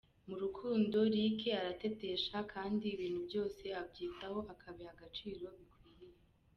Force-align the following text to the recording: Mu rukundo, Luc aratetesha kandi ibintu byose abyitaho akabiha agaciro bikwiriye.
Mu 0.27 0.35
rukundo, 0.43 0.97
Luc 1.13 1.39
aratetesha 1.59 2.37
kandi 2.53 2.83
ibintu 2.95 3.19
byose 3.27 3.63
abyitaho 3.81 4.39
akabiha 4.53 4.91
agaciro 4.95 5.45
bikwiriye. 5.57 6.17